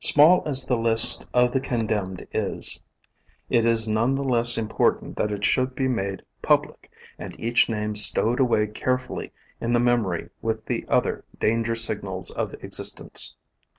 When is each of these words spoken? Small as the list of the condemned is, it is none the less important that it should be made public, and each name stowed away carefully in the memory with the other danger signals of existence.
Small 0.03 0.41
as 0.47 0.65
the 0.65 0.79
list 0.79 1.27
of 1.31 1.51
the 1.51 1.59
condemned 1.61 2.25
is, 2.31 2.81
it 3.51 3.67
is 3.67 3.87
none 3.87 4.15
the 4.15 4.23
less 4.23 4.57
important 4.57 5.15
that 5.17 5.31
it 5.31 5.45
should 5.45 5.75
be 5.75 5.87
made 5.87 6.23
public, 6.41 6.89
and 7.19 7.39
each 7.39 7.69
name 7.69 7.93
stowed 7.95 8.39
away 8.39 8.65
carefully 8.65 9.31
in 9.61 9.73
the 9.73 9.79
memory 9.79 10.29
with 10.41 10.65
the 10.65 10.85
other 10.87 11.23
danger 11.39 11.75
signals 11.75 12.31
of 12.31 12.55
existence. 12.63 13.35